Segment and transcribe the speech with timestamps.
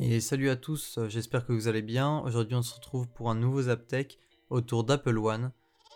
[0.00, 2.20] Et salut à tous, euh, j'espère que vous allez bien.
[2.20, 5.50] Aujourd'hui on se retrouve pour un nouveau Zaptech autour d'Apple One.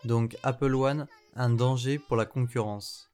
[0.05, 3.13] Donc Apple One, un danger pour la concurrence.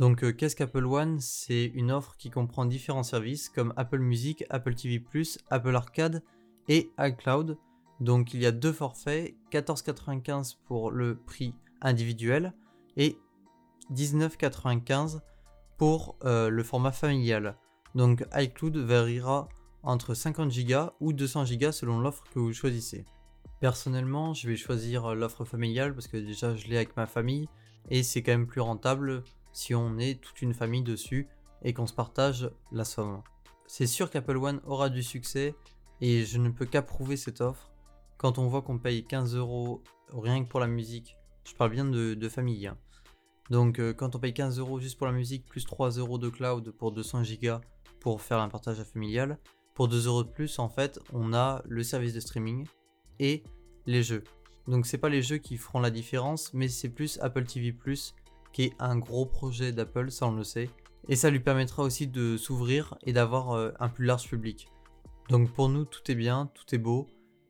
[0.00, 1.20] Donc euh, qu'est-ce qu'Apple One?
[1.20, 4.98] C'est une offre qui comprend différents services comme Apple Music, Apple TV⁇
[5.50, 6.24] Apple Arcade
[6.68, 7.56] et iCloud.
[8.00, 12.52] Donc il y a deux forfaits, 14,95 pour le prix individuel
[12.96, 13.16] et
[13.92, 15.20] 19,95
[15.78, 17.56] pour euh, le format familial.
[17.94, 19.48] Donc iCloud variera
[19.84, 23.04] entre 50 Go ou 200 Go selon l'offre que vous choisissez.
[23.60, 27.48] Personnellement, je vais choisir euh, l'offre familiale parce que déjà je l'ai avec ma famille
[27.90, 31.28] et c'est quand même plus rentable si on est toute une famille dessus
[31.62, 33.22] et qu'on se partage la somme.
[33.66, 35.54] C'est sûr qu'Apple One aura du succès
[36.00, 37.70] et je ne peux qu'approuver cette offre
[38.18, 39.82] quand on voit qu'on paye 15 euros
[40.12, 41.16] rien que pour la musique.
[41.46, 42.66] Je parle bien de, famille.
[42.66, 42.76] Hein.
[43.50, 46.28] Donc euh, quand on paye 15 euros juste pour la musique plus 3 euros de
[46.28, 47.56] cloud pour 200 Go
[48.00, 49.38] pour faire un partage familial,
[49.74, 52.66] pour 2 euros de plus, en fait, on a le service de streaming
[53.18, 53.42] et
[53.86, 54.24] les jeux.
[54.68, 57.76] Donc c'est pas les jeux qui feront la différence, mais c'est plus Apple TV
[58.52, 60.70] qui est un gros projet d'Apple, ça on le sait.
[61.08, 64.70] Et ça lui permettra aussi de s'ouvrir et d'avoir euh, un plus large public.
[65.28, 67.06] Donc pour nous, tout est bien, tout est beau,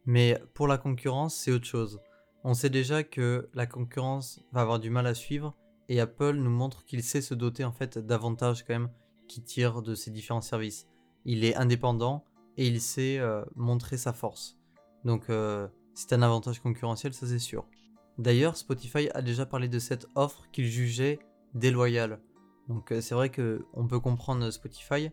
[0.07, 2.01] mais pour la concurrence, c'est autre chose.
[2.43, 5.55] On sait déjà que la concurrence va avoir du mal à suivre
[5.89, 8.91] et Apple nous montre qu'il sait se doter en fait d'avantages quand même
[9.29, 10.87] qui tirent de ces différents services
[11.25, 12.25] il est indépendant
[12.57, 14.57] et il sait euh, montrer sa force.
[15.05, 17.67] Donc euh, c'est un avantage concurrentiel, ça c'est sûr.
[18.19, 21.19] D'ailleurs, Spotify a déjà parlé de cette offre qu'il jugeait
[21.55, 22.21] déloyale.
[22.69, 25.11] Donc euh, c'est vrai que on peut comprendre Spotify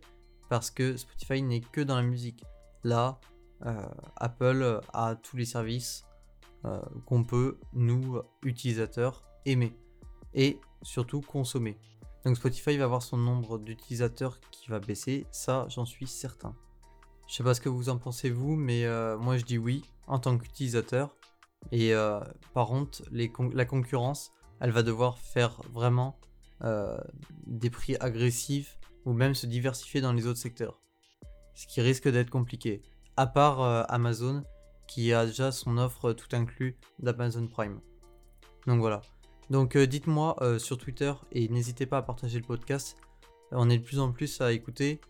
[0.50, 2.44] parce que Spotify n'est que dans la musique.
[2.84, 3.20] Là,
[4.18, 6.04] Apple a tous les services
[7.06, 9.78] qu'on peut, nous, utilisateurs, aimer
[10.34, 11.78] et surtout consommer.
[12.26, 16.56] Donc Spotify va avoir son nombre d'utilisateurs qui va baisser, ça j'en suis certain.
[17.28, 19.84] Je sais pas ce que vous en pensez vous, mais euh, moi je dis oui
[20.08, 21.16] en tant qu'utilisateur.
[21.72, 22.20] Et euh,
[22.54, 26.20] par contre, la concurrence, elle va devoir faire vraiment
[26.64, 26.98] euh,
[27.48, 30.82] des prix agressifs ou même se diversifier dans les autres secteurs.
[31.56, 32.82] Ce qui risque d'être compliqué.
[33.18, 34.44] À part Amazon
[34.88, 37.80] qui a déjà son offre tout inclus d'Amazon Prime.
[38.68, 39.02] Donc voilà.
[39.52, 42.96] Donc euh, dites-moi euh, sur Twitter et n'hésitez pas à partager le podcast.
[43.52, 45.02] On est de plus en plus à écouter.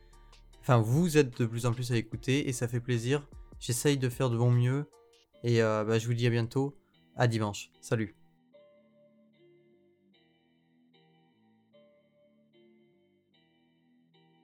[0.62, 3.28] Enfin, vous êtes de plus en plus à écouter et ça fait plaisir.
[3.60, 4.86] J'essaye de faire de mon mieux.
[5.44, 6.76] Et euh, bah, je vous dis à bientôt.
[7.16, 7.70] À dimanche.
[7.82, 8.16] Salut.